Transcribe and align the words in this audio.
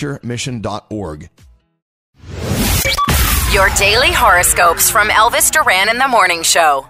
adventuremission.org. 0.00 1.30
Your 3.52 3.68
daily 3.76 4.12
horoscopes 4.12 4.90
from 4.90 5.08
Elvis 5.08 5.50
Duran 5.50 5.88
in 5.88 5.98
the 5.98 6.08
Morning 6.08 6.42
Show. 6.42 6.86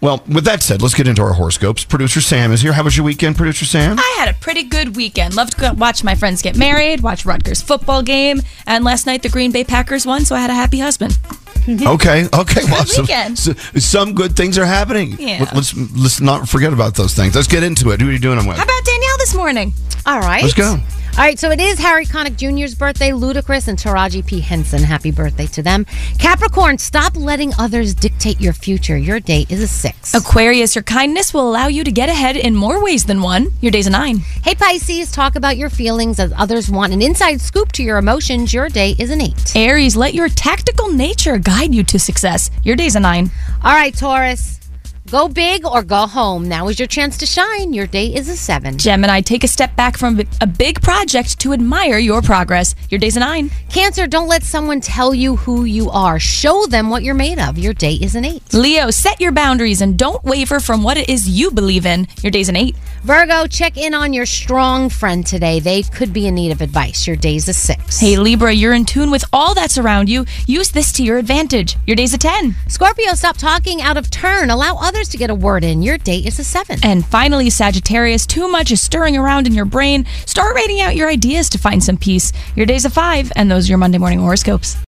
Well, 0.00 0.22
with 0.28 0.44
that 0.46 0.62
said, 0.62 0.82
let's 0.82 0.94
get 0.94 1.06
into 1.06 1.22
our 1.22 1.32
horoscopes. 1.32 1.84
Producer 1.84 2.20
Sam 2.20 2.50
is 2.52 2.60
here. 2.60 2.72
How 2.72 2.82
was 2.82 2.96
your 2.96 3.06
weekend, 3.06 3.36
Producer 3.36 3.64
Sam? 3.64 3.98
I 3.98 4.16
had 4.18 4.28
a 4.28 4.34
pretty 4.38 4.64
good 4.64 4.96
weekend. 4.96 5.34
Loved 5.34 5.52
to 5.52 5.60
go 5.60 5.72
watch 5.74 6.02
my 6.02 6.16
friends 6.16 6.42
get 6.42 6.56
married, 6.56 7.00
watch 7.02 7.24
Rutgers 7.24 7.62
football 7.62 8.02
game, 8.02 8.40
and 8.66 8.84
last 8.84 9.06
night 9.06 9.22
the 9.22 9.28
Green 9.28 9.52
Bay 9.52 9.62
Packers 9.62 10.04
won, 10.04 10.24
so 10.24 10.34
I 10.34 10.40
had 10.40 10.50
a 10.50 10.54
happy 10.54 10.80
husband. 10.80 11.16
okay, 11.68 12.26
okay. 12.34 12.60
Well, 12.64 12.84
some, 12.86 13.04
weekend. 13.04 13.38
so- 13.38 13.52
some 13.78 14.14
good 14.14 14.36
things 14.36 14.58
are 14.58 14.66
happening. 14.66 15.16
Yeah. 15.20 15.38
Let- 15.40 15.54
Let's 15.54 15.76
let's 15.76 16.20
not 16.20 16.48
forget 16.48 16.72
about 16.72 16.96
those 16.96 17.14
things. 17.14 17.36
Let's 17.36 17.46
get 17.48 17.62
into 17.62 17.90
it. 17.92 18.00
Who 18.00 18.08
are 18.08 18.12
you 18.12 18.18
doing 18.18 18.38
them 18.38 18.46
with? 18.46 18.56
How 18.56 18.64
about 18.64 18.84
Danielle 18.84 19.18
this 19.18 19.34
morning? 19.36 19.72
All 20.04 20.18
right. 20.20 20.42
Let's 20.42 20.54
go. 20.54 20.78
All 21.14 21.18
right, 21.18 21.38
so 21.38 21.50
it 21.50 21.60
is 21.60 21.78
Harry 21.78 22.06
Connick 22.06 22.36
Jr.'s 22.36 22.74
birthday, 22.74 23.10
Ludacris 23.10 23.68
and 23.68 23.78
Taraji 23.78 24.26
P. 24.26 24.40
Henson. 24.40 24.82
Happy 24.82 25.10
birthday 25.10 25.46
to 25.48 25.62
them. 25.62 25.84
Capricorn, 26.18 26.78
stop 26.78 27.14
letting 27.16 27.52
others 27.58 27.92
dictate 27.92 28.40
your 28.40 28.54
future. 28.54 28.96
Your 28.96 29.20
date 29.20 29.50
is 29.50 29.60
a 29.60 29.66
six. 29.66 30.14
Aquarius, 30.14 30.74
your 30.74 30.82
kindness 30.82 31.34
will 31.34 31.46
allow 31.46 31.66
you 31.66 31.84
to 31.84 31.92
get 31.92 32.08
ahead 32.08 32.38
in 32.38 32.56
more 32.56 32.82
ways 32.82 33.04
than 33.04 33.20
one. 33.20 33.48
Your 33.60 33.70
day's 33.70 33.86
a 33.86 33.90
nine. 33.90 34.20
Hey, 34.42 34.54
Pisces, 34.54 35.12
talk 35.12 35.36
about 35.36 35.58
your 35.58 35.68
feelings 35.68 36.18
as 36.18 36.32
others 36.38 36.70
want 36.70 36.94
an 36.94 37.02
inside 37.02 37.42
scoop 37.42 37.72
to 37.72 37.82
your 37.82 37.98
emotions. 37.98 38.54
Your 38.54 38.70
day 38.70 38.96
is 38.98 39.10
an 39.10 39.20
eight. 39.20 39.54
Aries, 39.54 39.94
let 39.94 40.14
your 40.14 40.30
tactical 40.30 40.90
nature 40.90 41.36
guide 41.36 41.74
you 41.74 41.84
to 41.84 41.98
success. 41.98 42.50
Your 42.62 42.74
day's 42.74 42.96
a 42.96 43.00
nine. 43.00 43.30
All 43.62 43.74
right, 43.74 43.94
Taurus, 43.94 44.60
go 45.10 45.28
big 45.28 45.66
or 45.66 45.82
go 45.82 46.06
home. 46.06 46.48
Now 46.48 46.68
is 46.68 46.78
your 46.78 46.86
chance 46.86 47.16
to 47.18 47.26
shine. 47.26 47.72
Your 47.72 47.86
day 47.86 48.06
is 48.06 48.28
a 48.28 48.36
seven. 48.36 48.78
Gemini, 48.78 49.20
take 49.20 49.44
a 49.44 49.48
step 49.48 49.74
back 49.76 49.98
from 49.98 50.20
a 50.40 50.46
big 50.46 50.80
project 50.80 51.38
to 51.40 51.52
admire 51.52 51.98
your 51.98 52.22
progress. 52.22 52.74
Your 52.88 52.98
day's 52.98 53.16
a 53.16 53.20
nine. 53.20 53.50
Cancer, 53.68 54.06
don't 54.06 54.28
let 54.28 54.42
someone 54.42 54.80
tell 54.80 55.12
you 55.12 55.36
who 55.36 55.64
you 55.64 55.90
are. 55.90 56.18
Show 56.18 56.66
them 56.66 56.88
what 56.88 57.02
you're 57.02 57.14
made 57.14 57.38
of. 57.38 57.58
Your 57.58 57.74
day 57.74 57.94
is 57.94 58.14
an 58.14 58.24
eight. 58.24 58.42
Leo, 58.54 58.90
set 58.90 59.20
your 59.20 59.32
boundaries 59.32 59.82
and 59.82 59.98
don't 59.98 60.22
waver 60.24 60.60
from 60.60 60.82
what 60.82 60.96
it 60.96 61.08
is 61.08 61.28
you 61.28 61.50
believe 61.50 61.84
in. 61.84 62.06
Your 62.22 62.30
day's 62.30 62.48
an 62.48 62.56
eight. 62.56 62.76
Virgo, 63.02 63.46
check 63.46 63.76
in 63.76 63.94
on 63.94 64.12
your 64.12 64.26
strong 64.26 64.88
friend 64.88 65.26
today. 65.26 65.58
They 65.58 65.82
could 65.82 66.12
be 66.12 66.26
in 66.28 66.36
need 66.36 66.52
of 66.52 66.60
advice. 66.60 67.06
Your 67.06 67.16
day's 67.16 67.48
a 67.48 67.52
six. 67.52 67.98
Hey, 67.98 68.16
Libra, 68.16 68.52
you're 68.52 68.74
in 68.74 68.84
tune 68.84 69.10
with 69.10 69.24
all 69.32 69.54
that's 69.54 69.78
around 69.78 70.08
you. 70.08 70.24
Use 70.46 70.70
this 70.70 70.92
to 70.92 71.02
your 71.02 71.18
advantage. 71.18 71.76
Your 71.86 71.96
day's 71.96 72.14
a 72.14 72.18
10. 72.18 72.54
Scorpio, 72.68 73.14
stop 73.14 73.36
talking 73.36 73.82
out 73.82 73.96
of 73.96 74.08
turn. 74.10 74.50
Allow 74.50 74.76
others 74.76 74.91
to 74.92 75.16
get 75.16 75.30
a 75.30 75.34
word 75.34 75.64
in. 75.64 75.82
Your 75.82 75.98
date 75.98 76.26
is 76.26 76.38
a 76.38 76.44
seven. 76.44 76.78
And 76.82 77.04
finally, 77.06 77.50
Sagittarius, 77.50 78.26
too 78.26 78.48
much 78.48 78.70
is 78.70 78.80
stirring 78.80 79.16
around 79.16 79.46
in 79.46 79.54
your 79.54 79.64
brain. 79.64 80.06
Start 80.26 80.54
writing 80.54 80.80
out 80.80 80.96
your 80.96 81.08
ideas 81.08 81.48
to 81.50 81.58
find 81.58 81.82
some 81.82 81.96
peace. 81.96 82.32
Your 82.56 82.66
day's 82.66 82.84
a 82.84 82.90
5, 82.90 83.32
and 83.36 83.50
those 83.50 83.68
are 83.68 83.72
your 83.72 83.78
Monday 83.78 83.98
morning 83.98 84.20
horoscopes. 84.20 84.82